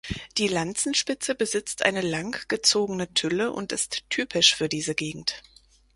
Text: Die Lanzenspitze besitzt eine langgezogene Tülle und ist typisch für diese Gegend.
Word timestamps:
Die 0.39 0.47
Lanzenspitze 0.47 1.35
besitzt 1.35 1.83
eine 1.83 2.01
langgezogene 2.01 3.13
Tülle 3.13 3.51
und 3.51 3.71
ist 3.71 4.03
typisch 4.09 4.55
für 4.55 4.67
diese 4.67 4.95
Gegend. 4.95 5.43